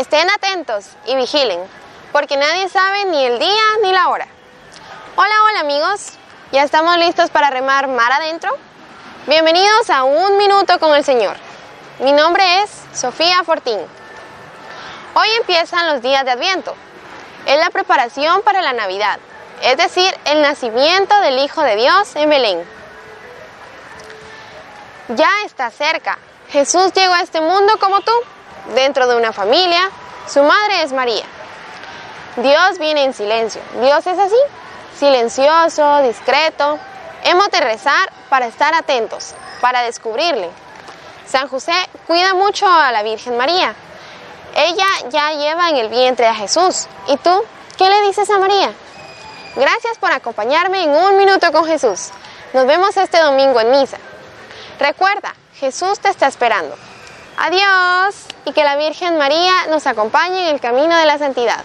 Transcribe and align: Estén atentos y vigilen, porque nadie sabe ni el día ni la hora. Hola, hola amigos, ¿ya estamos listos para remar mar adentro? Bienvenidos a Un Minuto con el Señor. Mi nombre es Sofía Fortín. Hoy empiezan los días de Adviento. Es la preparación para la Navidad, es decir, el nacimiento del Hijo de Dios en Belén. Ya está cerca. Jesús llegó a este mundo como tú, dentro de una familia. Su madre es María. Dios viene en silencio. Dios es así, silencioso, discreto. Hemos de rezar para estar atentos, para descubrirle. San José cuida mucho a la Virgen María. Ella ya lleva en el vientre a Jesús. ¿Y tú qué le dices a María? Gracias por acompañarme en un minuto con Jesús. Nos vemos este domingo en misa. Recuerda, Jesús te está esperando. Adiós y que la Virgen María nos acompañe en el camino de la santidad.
Estén 0.00 0.30
atentos 0.30 0.86
y 1.04 1.14
vigilen, 1.14 1.60
porque 2.10 2.38
nadie 2.38 2.70
sabe 2.70 3.04
ni 3.04 3.22
el 3.22 3.38
día 3.38 3.62
ni 3.82 3.92
la 3.92 4.08
hora. 4.08 4.26
Hola, 5.14 5.34
hola 5.44 5.60
amigos, 5.60 6.12
¿ya 6.52 6.62
estamos 6.62 6.96
listos 6.96 7.28
para 7.28 7.50
remar 7.50 7.86
mar 7.86 8.10
adentro? 8.10 8.50
Bienvenidos 9.26 9.90
a 9.90 10.04
Un 10.04 10.38
Minuto 10.38 10.78
con 10.78 10.96
el 10.96 11.04
Señor. 11.04 11.36
Mi 11.98 12.12
nombre 12.12 12.62
es 12.62 12.70
Sofía 12.98 13.44
Fortín. 13.44 13.78
Hoy 15.12 15.28
empiezan 15.38 15.92
los 15.92 16.00
días 16.00 16.24
de 16.24 16.30
Adviento. 16.30 16.74
Es 17.44 17.58
la 17.58 17.68
preparación 17.68 18.40
para 18.40 18.62
la 18.62 18.72
Navidad, 18.72 19.18
es 19.60 19.76
decir, 19.76 20.16
el 20.24 20.40
nacimiento 20.40 21.20
del 21.20 21.40
Hijo 21.40 21.60
de 21.60 21.76
Dios 21.76 22.16
en 22.16 22.30
Belén. 22.30 22.64
Ya 25.08 25.28
está 25.44 25.70
cerca. 25.70 26.16
Jesús 26.48 26.90
llegó 26.94 27.12
a 27.12 27.20
este 27.20 27.42
mundo 27.42 27.78
como 27.78 28.00
tú, 28.00 28.12
dentro 28.74 29.06
de 29.06 29.16
una 29.16 29.32
familia. 29.32 29.90
Su 30.28 30.42
madre 30.42 30.82
es 30.82 30.92
María. 30.92 31.24
Dios 32.36 32.78
viene 32.78 33.04
en 33.04 33.14
silencio. 33.14 33.60
Dios 33.80 34.06
es 34.06 34.18
así, 34.18 34.40
silencioso, 34.98 36.02
discreto. 36.02 36.78
Hemos 37.24 37.50
de 37.50 37.60
rezar 37.60 38.12
para 38.28 38.46
estar 38.46 38.74
atentos, 38.74 39.34
para 39.60 39.82
descubrirle. 39.82 40.48
San 41.26 41.48
José 41.48 41.74
cuida 42.06 42.34
mucho 42.34 42.66
a 42.66 42.92
la 42.92 43.02
Virgen 43.02 43.36
María. 43.36 43.74
Ella 44.54 44.86
ya 45.10 45.32
lleva 45.32 45.68
en 45.68 45.76
el 45.76 45.88
vientre 45.88 46.26
a 46.26 46.34
Jesús. 46.34 46.86
¿Y 47.08 47.16
tú 47.18 47.44
qué 47.76 47.88
le 47.88 48.02
dices 48.02 48.28
a 48.30 48.38
María? 48.38 48.72
Gracias 49.56 49.98
por 49.98 50.12
acompañarme 50.12 50.84
en 50.84 50.90
un 50.90 51.16
minuto 51.16 51.52
con 51.52 51.66
Jesús. 51.66 52.10
Nos 52.52 52.66
vemos 52.66 52.96
este 52.96 53.18
domingo 53.18 53.60
en 53.60 53.70
misa. 53.70 53.98
Recuerda, 54.78 55.34
Jesús 55.54 56.00
te 56.00 56.08
está 56.08 56.26
esperando. 56.26 56.76
Adiós 57.36 58.14
y 58.44 58.52
que 58.52 58.64
la 58.64 58.76
Virgen 58.76 59.18
María 59.18 59.66
nos 59.68 59.86
acompañe 59.86 60.48
en 60.48 60.54
el 60.54 60.60
camino 60.60 60.96
de 60.96 61.04
la 61.06 61.18
santidad. 61.18 61.62